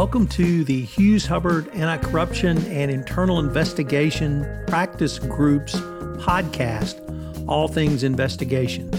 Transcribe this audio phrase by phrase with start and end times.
[0.00, 5.74] Welcome to the Hughes Hubbard Anti Corruption and Internal Investigation Practice Group's
[6.24, 6.96] podcast,
[7.46, 8.92] All Things Investigations.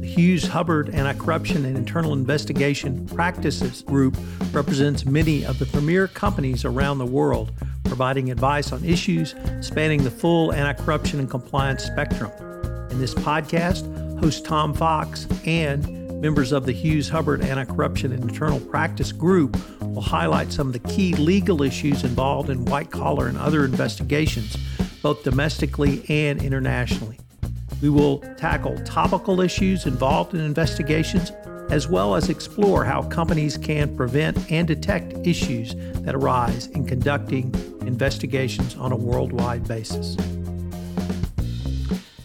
[0.00, 4.18] The Hughes Hubbard Anti Corruption and Internal Investigation Practices Group
[4.52, 7.50] represents many of the premier companies around the world,
[7.84, 12.30] providing advice on issues spanning the full anti corruption and compliance spectrum.
[12.90, 18.22] In this podcast, host Tom Fox and Members of the Hughes Hubbard Anti Corruption and
[18.22, 19.58] Internal Practice Group
[19.94, 24.56] will highlight some of the key legal issues involved in white collar and other investigations,
[25.02, 27.18] both domestically and internationally.
[27.80, 31.30] We will tackle topical issues involved in investigations,
[31.70, 37.54] as well as explore how companies can prevent and detect issues that arise in conducting
[37.82, 40.16] investigations on a worldwide basis.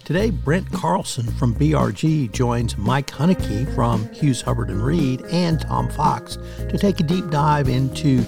[0.10, 5.88] Today, Brent Carlson from BRG joins Mike Huneke from Hughes Hubbard and Reed and Tom
[5.88, 8.24] Fox to take a deep dive into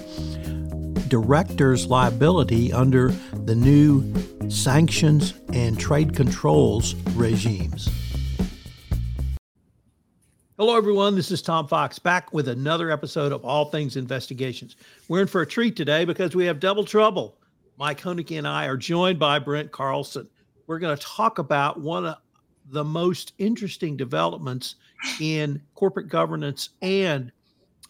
[1.08, 4.04] directors' liability under the new
[4.48, 7.88] sanctions and trade controls regimes.
[10.58, 11.16] Hello, everyone.
[11.16, 14.76] This is Tom Fox back with another episode of All Things Investigations.
[15.08, 17.38] We're in for a treat today because we have double trouble.
[17.76, 20.28] Mike Huneke and I are joined by Brent Carlson
[20.72, 22.16] we're going to talk about one of
[22.70, 24.76] the most interesting developments
[25.20, 27.30] in corporate governance and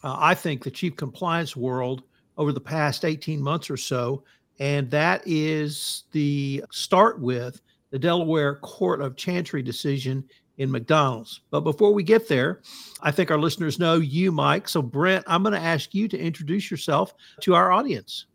[0.03, 2.03] uh, I think the chief compliance world
[2.37, 4.25] over the past 18 months or so.
[4.59, 7.61] And that is the start with
[7.91, 10.25] the Delaware Court of Chancery decision
[10.59, 11.43] in McDonald's.
[11.53, 12.63] But before we get there,
[13.01, 14.69] I think our listeners know you, Mike.
[14.69, 18.27] So, Brent, I'm going to ask you to introduce yourself to our audience.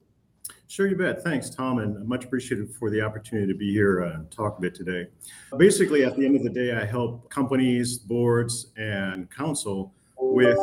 [0.70, 1.24] Sure, you bet.
[1.24, 4.62] Thanks, Tom, and much appreciated for the opportunity to be here uh, and talk a
[4.62, 5.08] bit today.
[5.58, 10.60] Basically, at the end of the day, I help companies, boards, and counsel with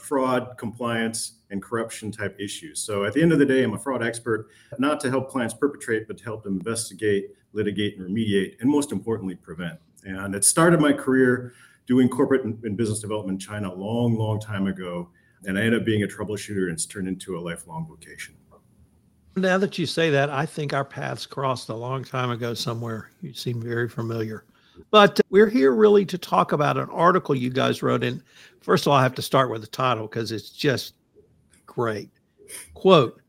[0.00, 2.80] fraud, compliance, and corruption type issues.
[2.80, 4.46] So at the end of the day, I'm a fraud expert,
[4.78, 8.92] not to help clients perpetrate, but to help them investigate, litigate, and remediate, and most
[8.92, 9.78] importantly, prevent.
[10.04, 11.52] And it started my career
[11.86, 15.08] doing corporate and business development in China a long, long time ago.
[15.44, 18.34] And I ended up being a troubleshooter, and it's turned into a lifelong vocation.
[19.36, 23.10] Now that you say that, I think our paths crossed a long time ago somewhere.
[23.20, 24.44] You seem very familiar.
[24.90, 28.22] But we're here really to talk about an article you guys wrote in.
[28.62, 30.94] First of all, I have to start with the title because it's just
[31.66, 32.08] great.
[32.72, 33.20] Quote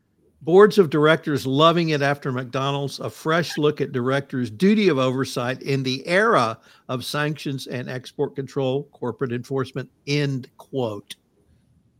[0.43, 5.61] Boards of directors loving it after McDonald's, a fresh look at directors' duty of oversight
[5.61, 6.57] in the era
[6.87, 9.89] of sanctions and export control, corporate enforcement.
[10.05, 11.15] End quote.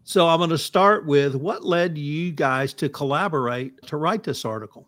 [0.07, 4.45] So I'm going to start with what led you guys to collaborate to write this
[4.45, 4.87] article?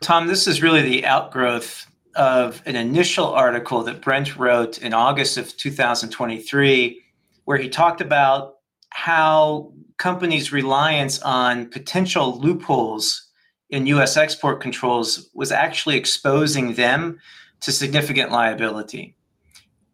[0.00, 5.38] Tom, this is really the outgrowth of an initial article that Brent wrote in August
[5.38, 7.02] of 2023,
[7.46, 8.58] where he talked about
[8.90, 13.28] how companies' reliance on potential loopholes
[13.70, 17.18] in US export controls was actually exposing them
[17.62, 19.16] to significant liability.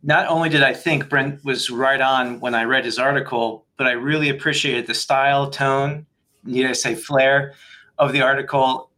[0.03, 3.87] Not only did I think Brent was right on when I read his article, but
[3.87, 6.05] I really appreciated the style, tone,
[6.45, 7.55] need I say flair
[7.99, 8.91] of the article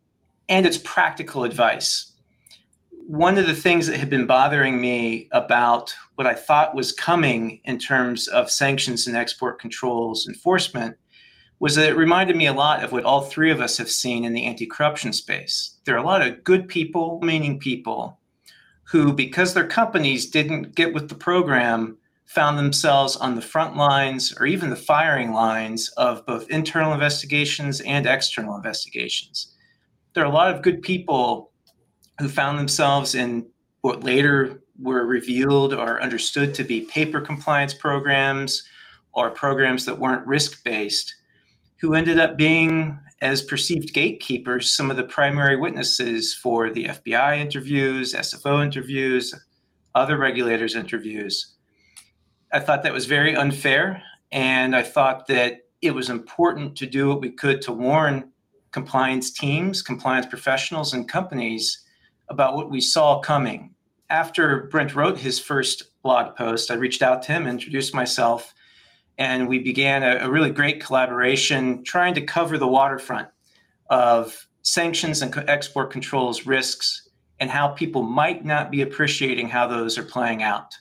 [0.48, 2.12] and its practical advice.
[3.06, 7.60] One of the things that had been bothering me about what I thought was coming
[7.64, 10.96] in terms of sanctions and export controls enforcement
[11.60, 14.24] was that it reminded me a lot of what all three of us have seen
[14.24, 15.76] in the anti corruption space.
[15.84, 18.18] There are a lot of good people, meaning people,
[18.84, 21.98] who, because their companies didn't get with the program,
[22.34, 27.80] found themselves on the front lines or even the firing lines of both internal investigations
[27.80, 29.56] and external investigations.
[30.14, 31.50] There are a lot of good people
[32.20, 33.48] who found themselves in
[33.80, 38.62] what later were revealed or understood to be paper compliance programs
[39.12, 41.12] or programs that weren't risk based,
[41.80, 47.38] who ended up being, as perceived gatekeepers, some of the primary witnesses for the FBI
[47.38, 49.34] interviews, SFO interviews,
[49.96, 51.56] other regulators' interviews.
[52.52, 54.02] I thought that was very unfair.
[54.32, 58.30] And I thought that it was important to do what we could to warn
[58.70, 61.84] compliance teams, compliance professionals, and companies
[62.28, 63.74] about what we saw coming.
[64.08, 68.54] After Brent wrote his first blog post, I reached out to him, introduced myself,
[69.18, 73.28] and we began a, a really great collaboration trying to cover the waterfront
[73.88, 77.08] of sanctions and export controls risks
[77.40, 80.76] and how people might not be appreciating how those are playing out.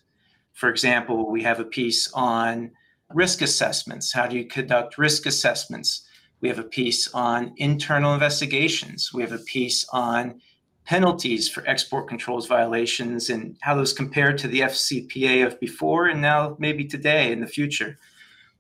[0.60, 2.72] For example, we have a piece on
[3.14, 4.12] risk assessments.
[4.12, 6.02] How do you conduct risk assessments?
[6.42, 9.14] We have a piece on internal investigations.
[9.14, 10.42] We have a piece on
[10.84, 16.22] penalties for export controls violations and how those compare to the FCPA of before and
[16.22, 17.98] now maybe today in the future.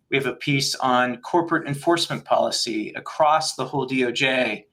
[0.09, 4.63] We have a piece on corporate enforcement policy across the whole DOJ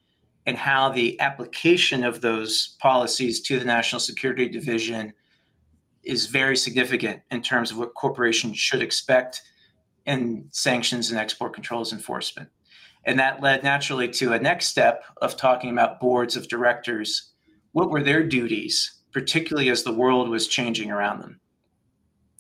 [0.47, 5.13] and how the application of those policies to the National Security Division
[6.07, 9.43] is very significant in terms of what corporations should expect
[10.07, 12.49] in sanctions and export controls enforcement.
[13.05, 17.33] And that led naturally to a next step of talking about boards of directors.
[17.73, 21.41] What were their duties, particularly as the world was changing around them?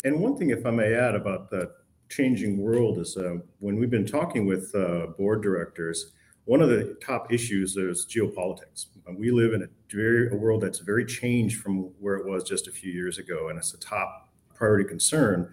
[0.04, 1.72] And one thing, if I may add, about the
[2.08, 6.12] changing world is uh, when we've been talking with uh, board directors,
[6.46, 8.86] one of the top issues is geopolitics.
[9.16, 12.68] We live in a, very, a world that's very changed from where it was just
[12.68, 15.52] a few years ago, and it's a top priority concern.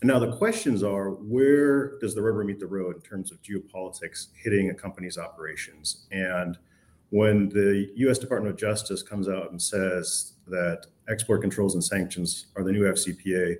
[0.00, 3.40] And now the questions are where does the rubber meet the road in terms of
[3.40, 6.06] geopolitics hitting a company's operations?
[6.10, 6.58] And
[7.10, 12.46] when the US Department of Justice comes out and says that export controls and sanctions
[12.56, 13.58] are the new FCPA,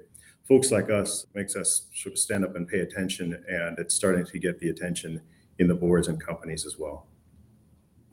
[0.49, 4.58] folks like us makes us stand up and pay attention and it's starting to get
[4.58, 5.20] the attention
[5.58, 7.06] in the boards and companies as well.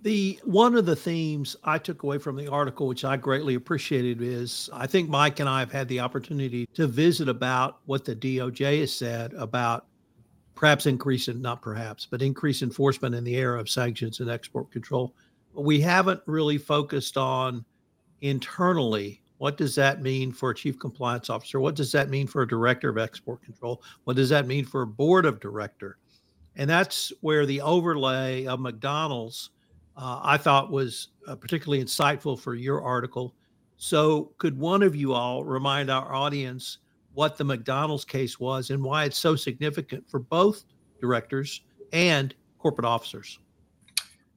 [0.01, 4.21] The one of the themes I took away from the article, which I greatly appreciated,
[4.21, 8.15] is I think Mike and I have had the opportunity to visit about what the
[8.15, 9.87] DOJ has said about
[10.55, 14.71] perhaps increase in not perhaps, but increase enforcement in the area of sanctions and export
[14.71, 15.13] control.
[15.53, 17.65] We haven't really focused on
[18.21, 21.61] internally what does that mean for a chief compliance officer?
[21.61, 23.81] What does that mean for a director of export control?
[24.03, 25.97] What does that mean for a board of director?
[26.59, 29.51] And that's where the overlay of McDonald's,
[29.95, 33.33] uh, I thought, was uh, particularly insightful for your article.
[33.77, 36.79] So, could one of you all remind our audience
[37.13, 40.65] what the McDonald's case was and why it's so significant for both
[40.99, 41.61] directors
[41.93, 43.39] and corporate officers?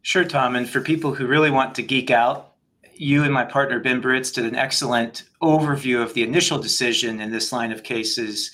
[0.03, 0.55] Sure, Tom.
[0.55, 2.53] And for people who really want to geek out,
[2.95, 7.33] you and my partner Ben Britz did an excellent overview of the initial decision in
[7.33, 8.53] this line of cases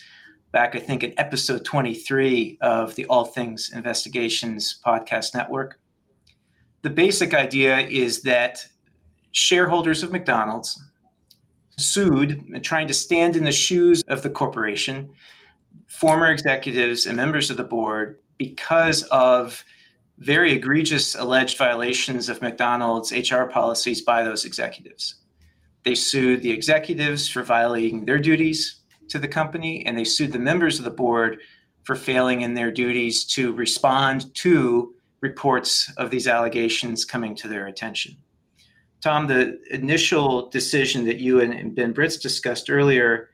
[0.52, 5.78] back, I think, in episode 23 of the All Things Investigations podcast network.
[6.82, 8.66] The basic idea is that
[9.32, 10.82] shareholders of McDonald's
[11.76, 15.10] sued, trying to stand in the shoes of the corporation,
[15.86, 19.64] former executives and members of the board, because of
[20.18, 25.16] very egregious alleged violations of McDonald's HR policies by those executives.
[25.84, 28.77] They sued the executives for violating their duties
[29.08, 31.40] to the company and they sued the members of the board
[31.84, 37.66] for failing in their duties to respond to reports of these allegations coming to their
[37.66, 38.16] attention.
[39.00, 43.30] Tom, the initial decision that you and Ben Britz discussed earlier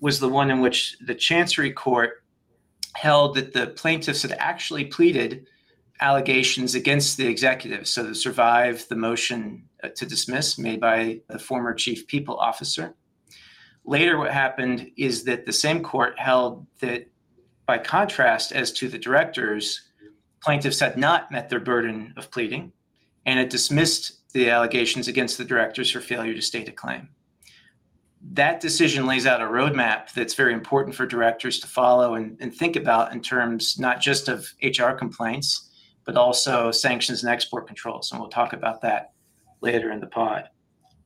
[0.00, 2.22] was the one in which the Chancery Court
[2.94, 5.46] held that the plaintiffs had actually pleaded
[6.00, 11.38] allegations against the executives, so to survive the motion uh, to dismiss made by the
[11.38, 12.94] former chief people officer.
[13.88, 17.08] Later, what happened is that the same court held that,
[17.64, 19.80] by contrast, as to the directors,
[20.42, 22.70] plaintiffs had not met their burden of pleading,
[23.24, 27.08] and it dismissed the allegations against the directors for failure to state a claim.
[28.20, 32.54] That decision lays out a roadmap that's very important for directors to follow and, and
[32.54, 35.70] think about in terms not just of HR complaints,
[36.04, 38.12] but also sanctions and export controls.
[38.12, 39.12] And we'll talk about that
[39.62, 40.50] later in the pod.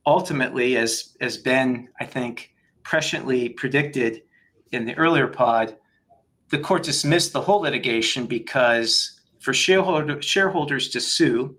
[0.05, 2.49] Ultimately, as, as Ben, I think,
[2.83, 4.23] presciently predicted
[4.71, 5.75] in the earlier pod,
[6.49, 11.55] the court dismissed the whole litigation because for shareholder, shareholders to sue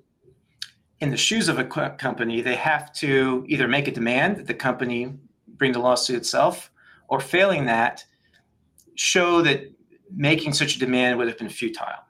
[1.01, 4.55] in the shoes of a company, they have to either make a demand that the
[4.55, 5.13] company
[5.47, 6.71] bring the lawsuit itself,
[7.09, 8.05] or failing that,
[8.95, 9.71] show that
[10.11, 12.05] making such a demand would have been futile.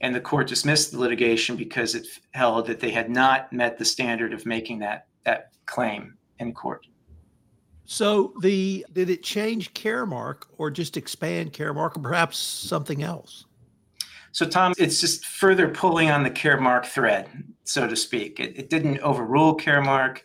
[0.00, 3.84] And the court dismissed the litigation because it held that they had not met the
[3.84, 6.86] standard of making that, that claim in court.
[7.92, 13.44] So the did it change Caremark or just expand Caremark or perhaps something else?
[14.32, 17.28] So Tom, it's just further pulling on the Caremark thread,
[17.64, 18.40] so to speak.
[18.40, 20.20] It, it didn't overrule Caremark.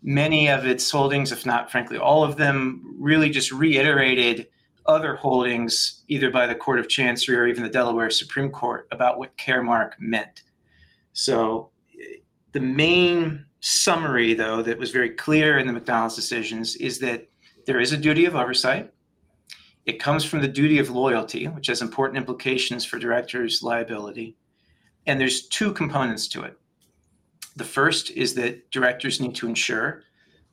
[0.00, 4.46] Many of its holdings, if not frankly all of them, really just reiterated
[4.86, 9.18] other holdings, either by the Court of Chancery or even the Delaware Supreme Court, about
[9.18, 10.44] what Caremark meant.
[11.14, 11.72] So
[12.52, 17.28] the main summary, though, that was very clear in the McDonald's decisions is that
[17.66, 18.92] there is a duty of oversight.
[19.84, 24.36] It comes from the duty of loyalty, which has important implications for directors' liability.
[25.06, 26.58] And there's two components to it.
[27.56, 30.02] The first is that directors need to ensure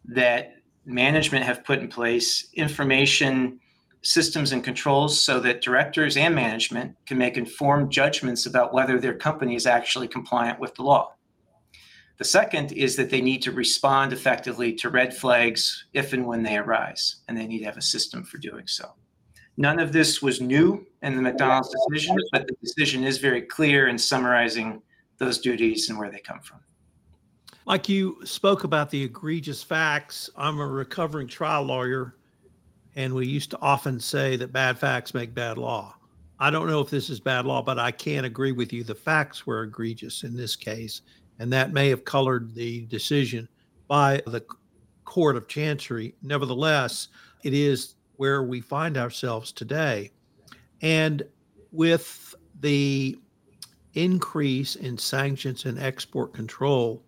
[0.05, 3.59] that management have put in place information
[4.01, 9.15] systems and controls so that directors and management can make informed judgments about whether their
[9.15, 11.14] company is actually compliant with the law.
[12.17, 16.43] The second is that they need to respond effectively to red flags if and when
[16.43, 18.93] they arise, and they need to have a system for doing so.
[19.57, 23.87] None of this was new in the McDonald's decision, but the decision is very clear
[23.87, 24.81] in summarizing
[25.17, 26.59] those duties and where they come from.
[27.65, 32.15] Like you spoke about the egregious facts, I'm a recovering trial lawyer,
[32.95, 35.95] and we used to often say that bad facts make bad law.
[36.39, 38.83] I don't know if this is bad law, but I can't agree with you.
[38.83, 41.01] The facts were egregious in this case,
[41.39, 43.47] and that may have colored the decision
[43.87, 44.43] by the
[45.03, 46.15] Court of Chancery.
[46.21, 47.09] Nevertheless,
[47.43, 50.11] it is where we find ourselves today.
[50.81, 51.23] And
[51.71, 53.17] with the
[53.93, 57.03] increase in sanctions and export control,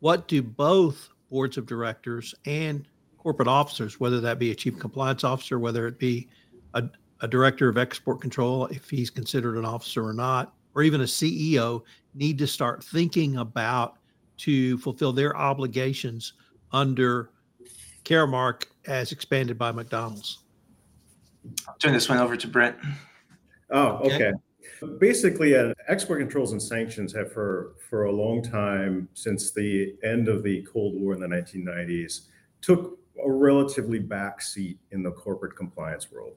[0.00, 2.86] what do both boards of directors and
[3.18, 6.28] corporate officers, whether that be a chief compliance officer, whether it be
[6.74, 6.84] a,
[7.20, 11.04] a director of export control, if he's considered an officer or not, or even a
[11.04, 11.82] CEO,
[12.14, 13.98] need to start thinking about
[14.38, 16.34] to fulfill their obligations
[16.72, 17.30] under
[18.04, 20.38] Caremark as expanded by McDonald's?
[21.68, 22.76] I'll turn this one over to Brent.
[23.70, 24.32] Oh, okay.
[24.98, 30.28] Basically, uh, export controls and sanctions have for for a long time since the end
[30.28, 32.26] of the Cold War in the 1990s
[32.60, 36.34] took a relatively back seat in the corporate compliance world.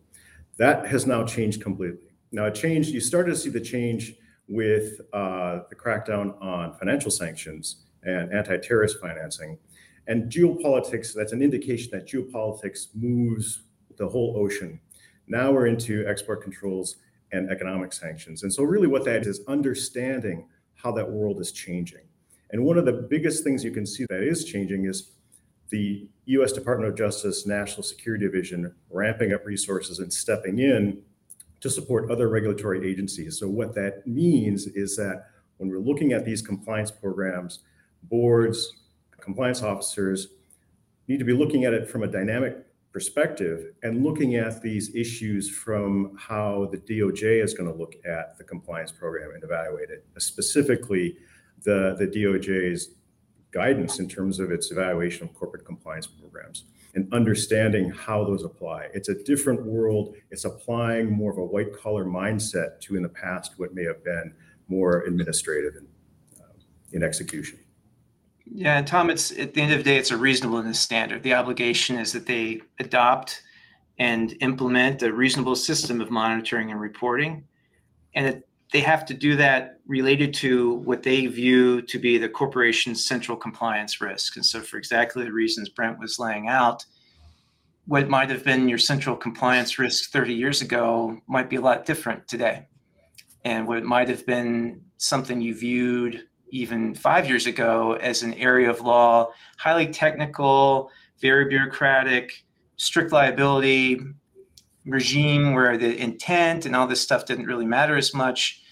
[0.58, 2.12] That has now changed completely.
[2.32, 2.90] Now, it changed.
[2.90, 4.16] You started to see the change
[4.48, 9.58] with uh, the crackdown on financial sanctions and anti-terrorist financing,
[10.08, 11.14] and geopolitics.
[11.14, 13.64] That's an indication that geopolitics moves
[13.98, 14.80] the whole ocean.
[15.28, 16.98] Now we're into export controls
[17.32, 18.44] and economic sanctions.
[18.44, 22.02] And so, really, what that is understanding how that world is changing.
[22.52, 25.12] And one of the biggest things you can see that is changing is
[25.70, 31.02] the US Department of Justice National Security Division ramping up resources and stepping in
[31.64, 33.40] to support other regulatory agencies.
[33.40, 35.28] So, what that means is that
[35.58, 37.60] when we're looking at these compliance programs,
[38.04, 38.82] boards,
[39.22, 40.28] compliance officers
[41.08, 42.58] need to be looking at it from a dynamic
[42.92, 48.38] perspective and looking at these issues from how the DOJ is going to look at
[48.38, 51.16] the compliance program and evaluate it, specifically
[51.64, 52.90] the, the DOJ's
[53.52, 56.66] guidance in terms of its evaluation of corporate compliance programs
[56.96, 58.88] and understanding how those apply.
[58.94, 60.16] It's a different world.
[60.30, 64.04] It's applying more of a white collar mindset to in the past what may have
[64.04, 64.34] been
[64.68, 65.88] more administrative in,
[66.40, 66.48] uh,
[66.92, 67.60] in execution.
[68.46, 71.24] Yeah, Tom, it's at the end of the day, it's a reasonableness standard.
[71.24, 73.42] The obligation is that they adopt
[73.98, 77.44] and implement a reasonable system of monitoring and reporting.
[78.16, 82.28] And it, they have to do that related to what they view to be the
[82.28, 84.36] corporation's central compliance risk.
[84.36, 86.84] And so, for exactly the reasons Brent was laying out,
[87.86, 91.86] what might have been your central compliance risk 30 years ago might be a lot
[91.86, 92.68] different today.
[93.46, 98.70] And what might have been something you viewed even five years ago as an area
[98.70, 100.90] of law, highly technical,
[101.20, 102.44] very bureaucratic,
[102.78, 104.00] strict liability
[104.86, 108.63] regime where the intent and all this stuff didn't really matter as much.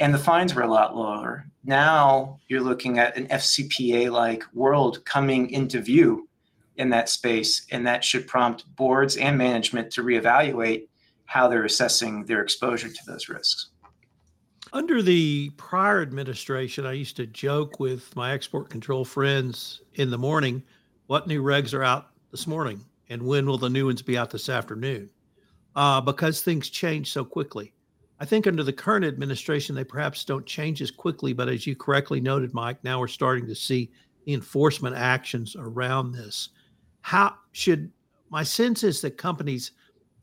[0.00, 1.46] And the fines were a lot lower.
[1.64, 6.28] Now you're looking at an FCPA like world coming into view
[6.76, 7.66] in that space.
[7.70, 10.88] And that should prompt boards and management to reevaluate
[11.26, 13.68] how they're assessing their exposure to those risks.
[14.72, 20.18] Under the prior administration, I used to joke with my export control friends in the
[20.18, 20.62] morning,
[21.06, 22.84] what new regs are out this morning?
[23.08, 25.10] And when will the new ones be out this afternoon?
[25.76, 27.73] Uh, because things change so quickly.
[28.20, 31.74] I think under the current administration, they perhaps don't change as quickly, but as you
[31.74, 33.90] correctly noted, Mike, now we're starting to see
[34.26, 36.50] enforcement actions around this.
[37.00, 37.90] How should
[38.30, 39.72] my sense is that companies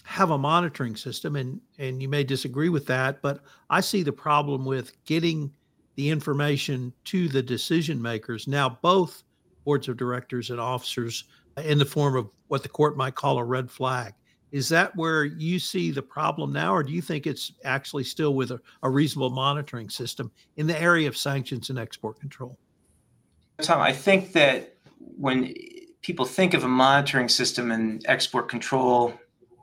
[0.04, 4.12] have a monitoring system and and you may disagree with that but i see the
[4.12, 5.52] problem with getting
[5.96, 9.24] the information to the decision makers now both
[9.64, 11.26] boards of directors and officers
[11.64, 14.14] in the form of what the court might call a red flag
[14.52, 18.34] is that where you see the problem now or do you think it's actually still
[18.34, 22.58] with a, a reasonable monitoring system in the area of sanctions and export control
[23.62, 24.76] tom i think that
[25.18, 25.54] when
[26.02, 29.14] people think of a monitoring system and export control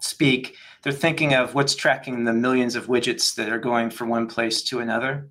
[0.00, 4.28] speak, they're thinking of what's tracking the millions of widgets that are going from one
[4.28, 5.28] place to another.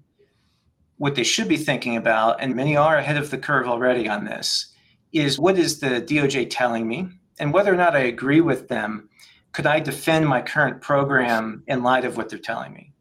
[0.98, 4.26] What they should be thinking about, and many are ahead of the curve already on
[4.26, 4.74] this,
[5.14, 7.08] is what is the DOJ telling me?
[7.40, 9.10] And whether or not I agree with them,
[9.52, 12.94] could I defend my current program in light of what they're telling me?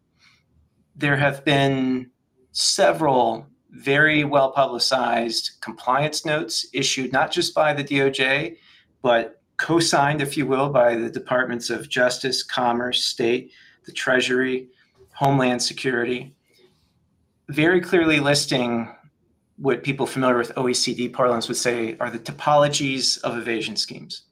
[0.95, 2.11] There have been
[2.53, 8.57] several very well publicized compliance notes issued not just by the DOJ,
[9.03, 13.53] but co signed, if you will, by the Departments of Justice, Commerce, State,
[13.85, 14.69] the Treasury,
[15.13, 16.35] Homeland Security,
[17.49, 18.93] very clearly listing
[19.59, 24.23] what people familiar with OECD parlance would say are the typologies of evasion schemes.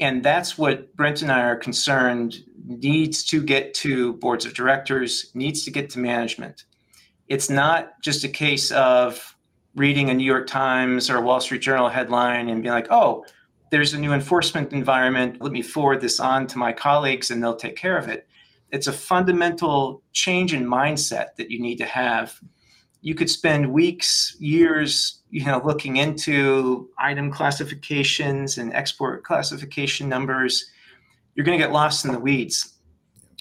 [0.00, 2.36] And that's what Brent and I are concerned
[2.66, 6.64] needs to get to boards of directors, needs to get to management.
[7.26, 9.36] It's not just a case of
[9.74, 13.24] reading a New York Times or a Wall Street Journal headline and being like, oh,
[13.70, 15.40] there's a new enforcement environment.
[15.40, 18.26] Let me forward this on to my colleagues and they'll take care of it.
[18.70, 22.38] It's a fundamental change in mindset that you need to have.
[23.00, 30.70] You could spend weeks, years, you know, looking into item classifications and export classification numbers.
[31.34, 32.74] You're going to get lost in the weeds.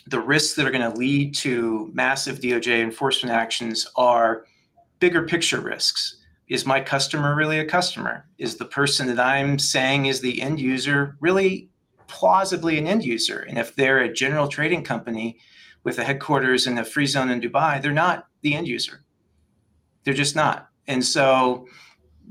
[0.07, 4.45] The risks that are going to lead to massive DOJ enforcement actions are
[4.99, 6.17] bigger picture risks
[6.47, 8.25] is my customer really a customer?
[8.37, 11.69] Is the person that I'm saying is the end user really
[12.07, 13.39] plausibly an end user?
[13.39, 15.39] And if they're a general trading company
[15.83, 19.03] with a headquarters in a free zone in Dubai, they're not the end user.
[20.03, 20.69] They're just not.
[20.87, 21.67] And so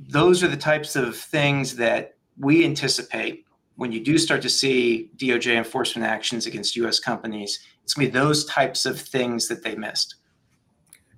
[0.09, 3.45] those are the types of things that we anticipate
[3.77, 7.61] when you do start to see DOJ enforcement actions against US companies.
[7.85, 10.17] It's going to be those types of things that they missed.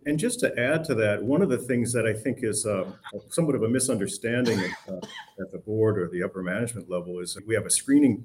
[0.06, 2.90] And just to add to that, one of the things that I think is uh,
[3.28, 5.00] somewhat of a misunderstanding at, uh,
[5.40, 8.24] at the board or the upper management level is we have a screening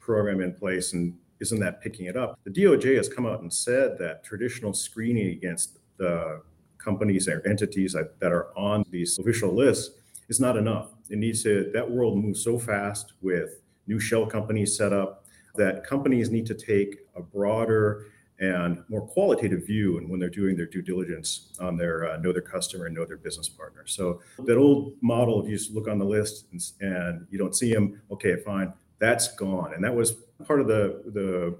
[0.00, 2.38] program in place, and isn't that picking it up?
[2.44, 6.42] The DOJ has come out and said that traditional screening against the
[6.82, 9.94] companies or entities that, that are on these official lists
[10.28, 10.90] is not enough.
[11.08, 15.24] It needs to, that world moves so fast with new shell companies set up
[15.56, 18.06] that companies need to take a broader
[18.38, 22.32] and more qualitative view and when they're doing their due diligence on their uh, know
[22.32, 25.88] their customer and know their business partner so that old model of you just look
[25.88, 29.94] on the list and, and, you don't see them okay fine that's gone and that
[29.94, 30.12] was
[30.46, 31.54] part of the the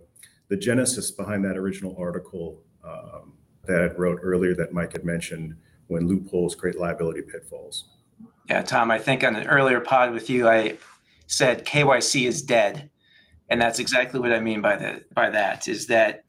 [0.48, 3.32] the genesis behind that original article um,
[3.66, 5.56] that I wrote earlier that mike had mentioned
[5.88, 7.88] when loopholes create liability pitfalls
[8.48, 10.76] yeah tom i think on an earlier pod with you i
[11.26, 12.90] said kyc is dead
[13.48, 16.24] and that's exactly what i mean by the by that is that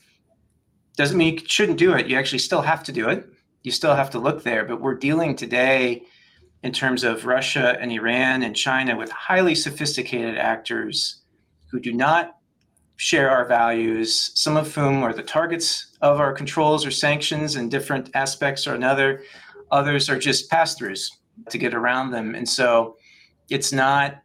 [0.95, 2.07] doesn't mean you shouldn't do it.
[2.07, 3.27] You actually still have to do it.
[3.63, 4.65] You still have to look there.
[4.65, 6.03] But we're dealing today
[6.63, 11.21] in terms of Russia and Iran and China with highly sophisticated actors
[11.71, 12.37] who do not
[13.01, 17.67] share our values, some of whom are the targets of our controls or sanctions in
[17.67, 19.23] different aspects or another.
[19.71, 21.09] Others are just pass throughs
[21.49, 22.35] to get around them.
[22.35, 22.97] And so
[23.49, 24.21] it's not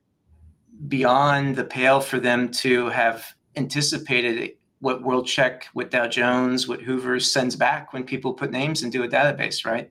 [0.88, 3.24] beyond the pale for them to have
[3.56, 9.04] anticipated what World-Check, what Dow Jones, what Hoover sends back when people put names into
[9.04, 9.90] a database, right?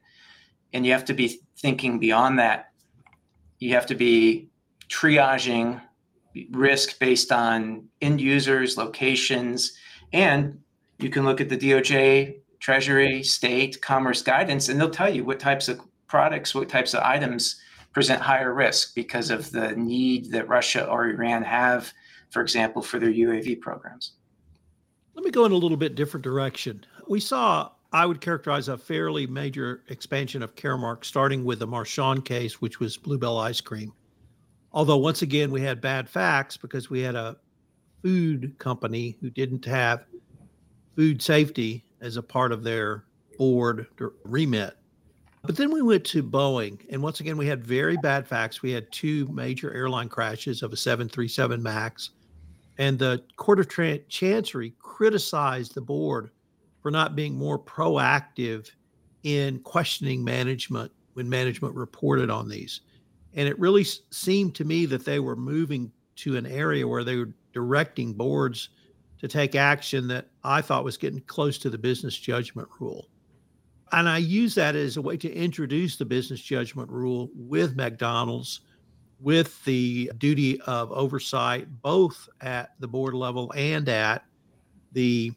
[0.74, 2.68] And you have to be thinking beyond that.
[3.58, 4.50] You have to be
[4.90, 5.82] triaging
[6.52, 9.74] risk based on end users, locations,
[10.14, 10.60] and
[11.00, 15.40] you can look at the DOJ, Treasury, State, Commerce guidance, and they'll tell you what
[15.40, 17.60] types of products, what types of items
[17.94, 21.94] present higher risk because of the need that Russia or Iran have,
[22.30, 24.14] for example, for their UAV programs.
[25.14, 26.86] Let me go in a little bit different direction.
[27.08, 32.26] We saw, I would characterize a fairly major expansion of Caremark, starting with the Marchand
[32.26, 33.94] case, which was Blue Bell ice cream.
[34.76, 37.38] Although, once again, we had bad facts because we had a
[38.04, 40.06] food company who didn't have
[40.96, 43.06] food safety as a part of their
[43.38, 43.88] board
[44.24, 44.78] remit.
[45.42, 48.62] But then we went to Boeing, and once again, we had very bad facts.
[48.62, 52.12] We had two major airline crashes of a 737 MAX
[52.78, 53.70] and the Court of
[54.10, 56.32] Chancery criticized the board
[56.82, 58.70] for not being more proactive
[59.24, 62.82] in questioning management when management reported on these.
[63.36, 67.18] And it really seemed to me that they were moving to an area where they
[67.18, 68.70] were directing boards
[69.20, 73.10] to take action that I thought was getting close to the business judgment rule.
[73.92, 78.62] And I use that as a way to introduce the business judgment rule with McDonald's
[79.20, 84.26] with the duty of oversight, both at the board level and at
[84.92, 85.32] the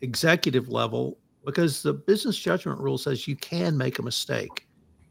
[0.00, 4.66] executive level, because the business judgment rule says you can make a mistake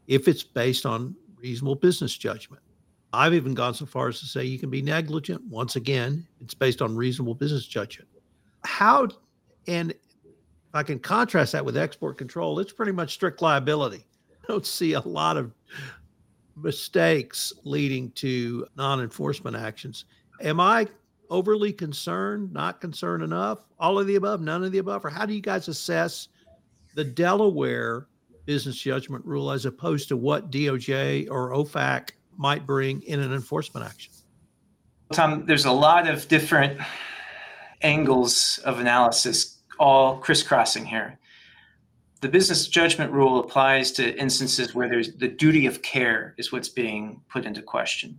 [0.06, 2.62] if it's based on reasonable business judgment.
[3.12, 5.42] I've even gone so far as to say you can be negligent.
[5.44, 8.08] Once again, it's based on reasonable business judgment.
[8.64, 9.08] How,
[9.66, 9.94] and
[10.74, 14.04] I can contrast that with export control, it's pretty much strict liability.
[14.44, 15.52] I don't see a lot of
[16.56, 20.04] mistakes leading to non enforcement actions.
[20.42, 20.86] Am I
[21.30, 23.60] overly concerned, not concerned enough?
[23.78, 25.04] All of the above, none of the above?
[25.04, 26.28] Or how do you guys assess
[26.94, 28.07] the Delaware
[28.48, 33.86] business judgment rule as opposed to what DOJ or OFAC might bring in an enforcement
[33.86, 34.12] action?
[35.12, 36.80] Tom, there's a lot of different
[37.82, 41.18] angles of analysis all crisscrossing here
[42.20, 46.68] the business judgment rule applies to instances where there's the duty of care is what's
[46.68, 48.18] being put into question.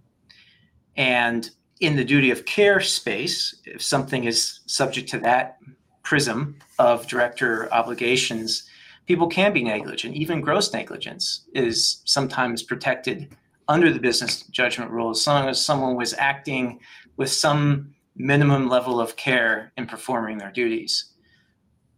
[0.95, 1.49] And
[1.81, 5.57] in the duty of care space, if something is subject to that
[6.03, 8.68] prism of director obligations,
[9.09, 10.15] people can be negligent.
[10.15, 13.35] Even gross negligence is sometimes protected
[13.67, 16.79] under the business judgment rules, as long as someone was acting
[17.17, 21.13] with some minimum level of care in performing their duties.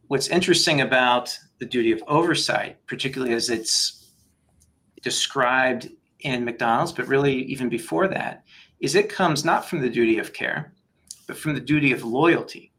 [0.08, 4.14] What's interesting about the duty of oversight, particularly as it's
[5.02, 5.90] described
[6.22, 8.46] in McDonald's, but really even before that,
[8.80, 10.74] is it comes not from the duty of care,
[11.28, 12.72] but from the duty of loyalty.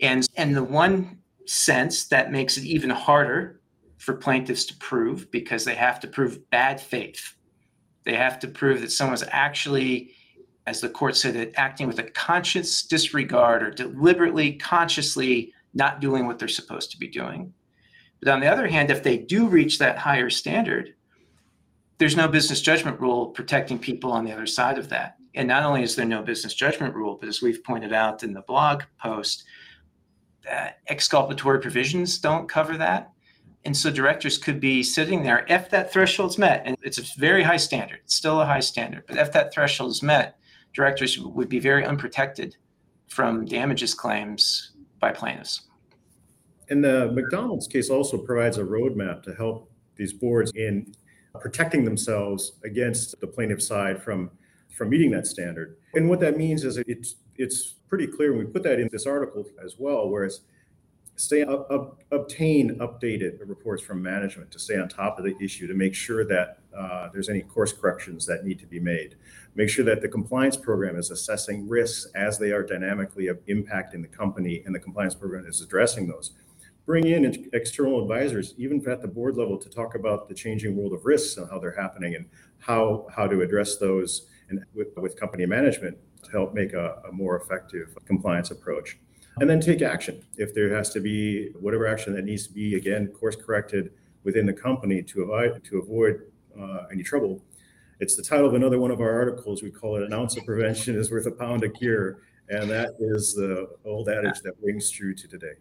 [0.00, 3.60] And, and the one sense that makes it even harder
[3.98, 7.34] for plaintiffs to prove because they have to prove bad faith.
[8.04, 10.12] They have to prove that someone's actually,
[10.66, 16.26] as the court said, it acting with a conscious disregard or deliberately, consciously not doing
[16.26, 17.54] what they're supposed to be doing.
[18.20, 20.94] But on the other hand, if they do reach that higher standard,
[21.98, 25.16] there's no business judgment rule protecting people on the other side of that.
[25.34, 28.32] And not only is there no business judgment rule, but as we've pointed out in
[28.32, 29.44] the blog post,
[30.50, 33.12] uh, exculpatory provisions don't cover that.
[33.64, 37.42] And so directors could be sitting there if that threshold's met, and it's a very
[37.42, 40.36] high standard, it's still a high standard, but if that threshold is met,
[40.74, 42.56] directors would be very unprotected
[43.06, 45.68] from damages claims by plaintiffs.
[46.70, 50.94] And the McDonald's case also provides a roadmap to help these boards in
[51.40, 54.30] protecting themselves against the plaintiff side from
[54.82, 55.76] from meeting that standard.
[55.94, 59.06] And what that means is it's it's pretty clear, and we put that in this
[59.06, 60.40] article as well, whereas
[61.14, 65.68] stay up, up, obtain updated reports from management to stay on top of the issue
[65.68, 69.14] to make sure that uh, there's any course corrections that need to be made.
[69.54, 74.08] Make sure that the compliance program is assessing risks as they are dynamically impacting the
[74.08, 76.32] company and the compliance program is addressing those.
[76.86, 80.92] Bring in external advisors, even at the board level, to talk about the changing world
[80.92, 82.26] of risks and how they're happening and
[82.58, 87.12] how how to address those and with, with company management to help make a, a
[87.12, 88.98] more effective compliance approach.
[89.40, 92.74] And then take action if there has to be whatever action that needs to be
[92.74, 93.92] again course corrected
[94.24, 96.22] within the company to avoid to avoid
[96.60, 97.42] uh, any trouble.
[97.98, 99.62] It's the title of another one of our articles.
[99.62, 102.18] We call it "An ounce of prevention is worth a pound of cure,"
[102.50, 105.54] and that is the old adage that rings true to today.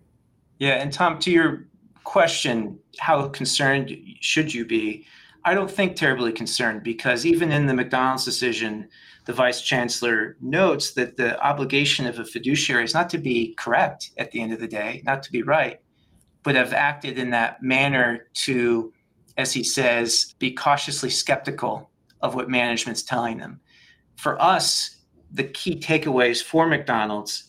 [0.60, 1.68] Yeah, and Tom, to your
[2.04, 5.06] question, how concerned should you be?
[5.44, 8.88] I don't think terribly concerned because even in the McDonald's decision,
[9.26, 14.12] the vice chancellor notes that the obligation of a fiduciary is not to be correct
[14.18, 15.80] at the end of the day, not to be right,
[16.44, 18.94] but have acted in that manner to,
[19.38, 21.90] as he says, be cautiously skeptical
[22.22, 23.60] of what management's telling them.
[24.18, 24.98] For us,
[25.32, 27.46] the key takeaways for McDonald's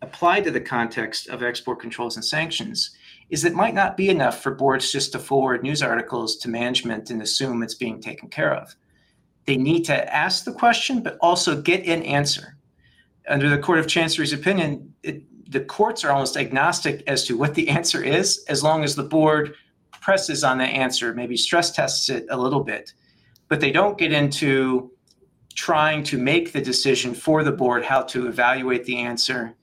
[0.00, 2.96] applied to the context of export controls and sanctions
[3.32, 7.08] is it might not be enough for boards just to forward news articles to management
[7.08, 8.76] and assume it's being taken care of.
[9.46, 12.58] They need to ask the question, but also get an answer.
[13.26, 17.54] Under the Court of Chancery's opinion, it, the courts are almost agnostic as to what
[17.54, 19.54] the answer is, as long as the board
[20.02, 22.92] presses on the answer, maybe stress tests it a little bit.
[23.48, 24.90] But they don't get into
[25.54, 29.56] trying to make the decision for the board how to evaluate the answer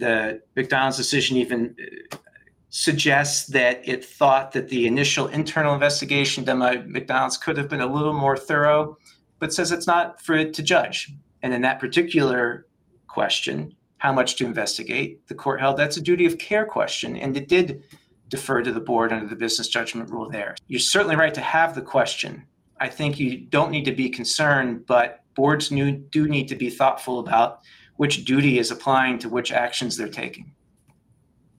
[0.00, 1.76] the McDonald's decision even
[2.70, 7.80] suggests that it thought that the initial internal investigation done by McDonald's could have been
[7.80, 8.96] a little more thorough,
[9.38, 11.12] but says it's not for it to judge.
[11.42, 12.66] And in that particular
[13.08, 17.36] question, how much to investigate, the court held that's a duty of care question, and
[17.36, 17.82] it did
[18.28, 20.54] defer to the board under the business judgment rule there.
[20.68, 22.46] You're certainly right to have the question.
[22.78, 27.18] I think you don't need to be concerned, but boards do need to be thoughtful
[27.18, 27.60] about
[27.96, 30.52] which duty is applying to which actions they're taking.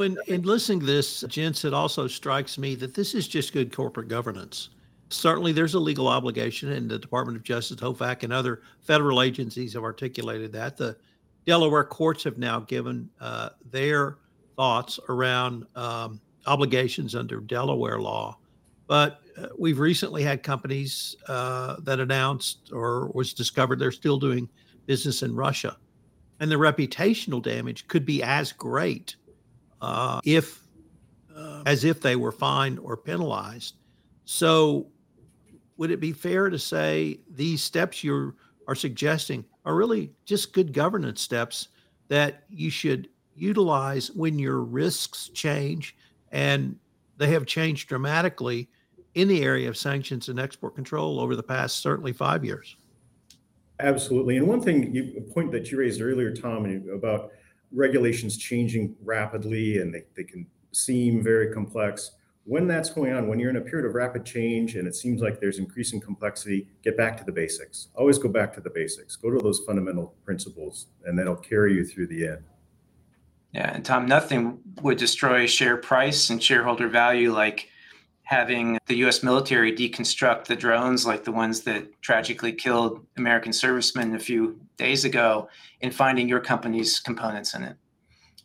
[0.02, 3.72] When in listening to this, gents, it also strikes me that this is just good
[3.72, 4.72] corporate governance.
[5.10, 9.74] Certainly, there's a legal obligation, and the Department of Justice, OFAC, and other federal agencies
[9.74, 10.76] have articulated that.
[10.76, 10.98] The
[11.46, 14.18] Delaware courts have now given uh, their
[14.56, 18.40] thoughts around um, obligations under Delaware law.
[18.88, 24.50] But uh, we've recently had companies uh, that announced or was discovered they're still doing
[24.88, 25.78] business in Russia
[26.42, 29.16] and the reputational damage could be as great
[29.82, 30.64] uh, if
[31.36, 33.76] uh, as if they were fined or penalized.
[34.26, 34.88] So,
[35.78, 38.36] would it be fair to say these steps you
[38.68, 41.70] are suggesting are really just good governance steps
[42.08, 45.96] that you should utilize when your risks change
[46.32, 46.76] and
[47.18, 48.70] they have changed dramatically
[49.16, 52.76] in the area of sanctions and export control over the past certainly five years?
[53.80, 54.38] Absolutely.
[54.38, 57.32] And one thing, you, a point that you raised earlier, Tom, about
[57.74, 62.12] regulations changing rapidly and they, they can seem very complex.
[62.46, 65.22] when that's going on, when you're in a period of rapid change and it seems
[65.22, 67.90] like there's increasing complexity, get back to the basics.
[67.96, 69.16] Always go back to the basics.
[69.16, 72.44] Go to those fundamental principles, and that'll carry you through the end.
[73.54, 77.68] Yeah, and Tom, nothing would destroy share price and shareholder value like
[78.32, 84.16] having the US military deconstruct the drones like the ones that tragically killed American servicemen
[84.16, 85.50] a few days ago
[85.82, 87.76] and finding your company's components in it.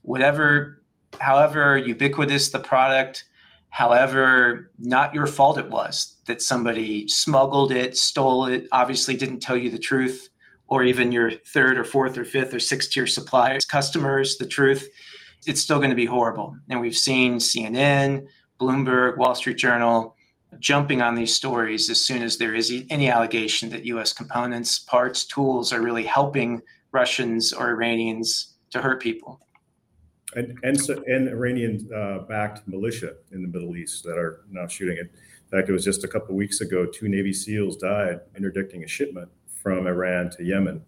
[0.03, 0.83] Whatever,
[1.21, 3.27] however ubiquitous the product,
[3.69, 9.57] however not your fault it was that somebody smuggled it, stole it, obviously didn't tell
[9.57, 10.31] you the truth,
[10.67, 14.89] or even your third or fourth or fifth or sixth tier suppliers, customers, the truth,
[15.47, 16.57] it's still going to be horrible.
[16.69, 18.27] And we've seen CNN,
[18.59, 20.17] Bloomberg, Wall Street Journal
[20.59, 25.25] jumping on these stories as soon as there is any allegation that US components, parts,
[25.25, 29.41] tools are really helping Russians or Iranians to hurt people.
[30.35, 34.67] And and, so, and Iranian uh, backed militia in the Middle East that are now
[34.67, 35.11] shooting it.
[35.11, 38.89] In fact, it was just a couple weeks ago, two Navy SEALs died interdicting a
[38.89, 39.29] shipment
[39.63, 40.85] from Iran to Yemen.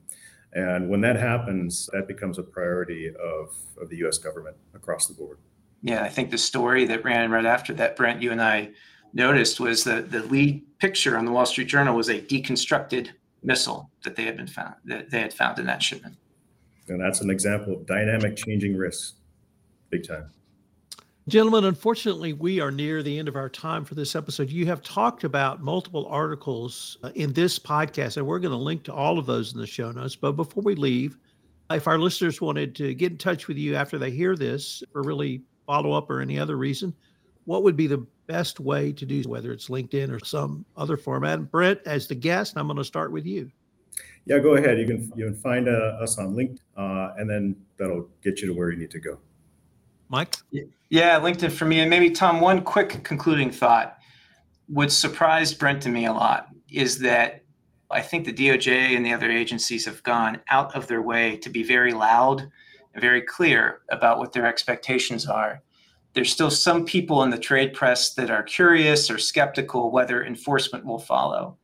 [0.53, 5.15] And when that happens, that becomes a priority of, of the US government across the
[5.15, 5.39] board.
[5.83, 8.71] Yeah, I think the story that ran right after that, Brent, you and I
[9.13, 13.11] noticed was that the lead picture on the Wall Street Journal was a deconstructed
[13.43, 16.17] missile that they had been found that they had found in that shipment.
[16.89, 19.15] And that's an example of dynamic changing risks,
[19.91, 20.31] big time.
[21.29, 24.49] Gentlemen, unfortunately, we are near the end of our time for this episode.
[24.49, 28.83] You have talked about multiple articles uh, in this podcast, and we're going to link
[28.85, 30.17] to all of those in the show notes.
[30.17, 31.19] But before we leave,
[31.71, 35.03] if our listeners wanted to get in touch with you after they hear this or
[35.03, 36.95] really follow up or any other reason,
[37.45, 41.51] what would be the best way to do, whether it's LinkedIn or some other format?
[41.53, 43.53] Brent, as the guest, I'm going to start with you.
[44.25, 44.79] Yeah, go ahead.
[44.79, 48.49] You can you can find uh, us on LinkedIn, uh, and then that'll get you
[48.49, 49.19] to where you need to go.
[50.09, 50.37] Mike?
[50.91, 51.81] Yeah, LinkedIn for me.
[51.81, 53.99] And maybe, Tom, one quick concluding thought.
[54.69, 57.43] What surprised Brent to me a lot is that
[57.91, 61.51] I think the DOJ and the other agencies have gone out of their way to
[61.51, 62.51] be very loud
[62.97, 65.63] very clear about what their expectations are.
[66.15, 70.85] There's still some people in the trade press that are curious or skeptical whether enforcement
[70.85, 71.57] will follow.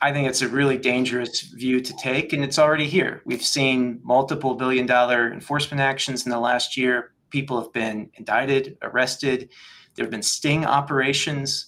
[0.00, 3.20] I think it's a really dangerous view to take, and it's already here.
[3.24, 8.78] We've seen multiple billion dollar enforcement actions in the last year people have been indicted,
[8.82, 9.50] arrested.
[9.94, 11.66] There have been sting operations.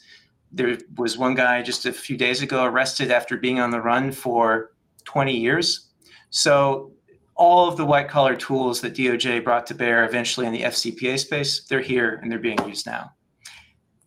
[0.53, 4.13] There was one guy just a few days ago arrested after being on the run
[4.13, 4.73] for
[5.05, 5.89] 20 years.
[6.31, 6.93] So,
[7.41, 11.19] all of the white collar tools that DOJ brought to bear eventually in the FCPA
[11.19, 13.13] space, they're here and they're being used now.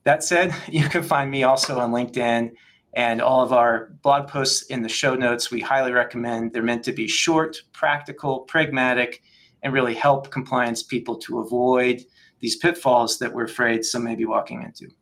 [0.03, 2.51] That said, you can find me also on LinkedIn
[2.93, 5.49] and all of our blog posts in the show notes.
[5.49, 6.53] We highly recommend.
[6.53, 9.23] They're meant to be short, practical, pragmatic,
[9.63, 12.05] and really help compliance people to avoid
[12.39, 14.93] these pitfalls that we're afraid some may be walking into.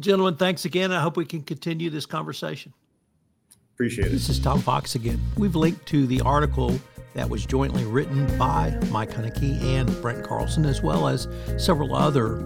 [0.00, 0.90] Gentlemen, thanks again.
[0.90, 2.74] I hope we can continue this conversation.
[3.74, 4.10] Appreciate it.
[4.10, 5.20] This is Tom Fox again.
[5.36, 6.80] We've linked to the article
[7.14, 12.36] that was jointly written by Mike Huneke and Brent Carlson, as well as several other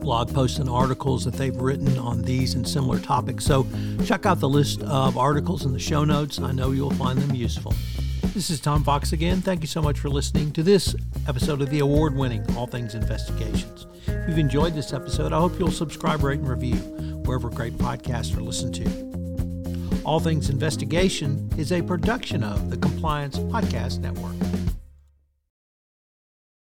[0.00, 3.44] blog posts and articles that they've written on these and similar topics.
[3.44, 3.66] So
[4.04, 6.38] check out the list of articles in the show notes.
[6.38, 7.74] I know you'll find them useful.
[8.32, 9.40] This is Tom Fox again.
[9.40, 10.94] Thank you so much for listening to this
[11.26, 13.86] episode of the award winning All Things Investigations.
[14.06, 16.76] If you've enjoyed this episode, I hope you'll subscribe, rate, and review
[17.24, 19.35] wherever great podcasts are listened to.
[20.06, 24.36] All Things Investigation is a production of the Compliance Podcast Network.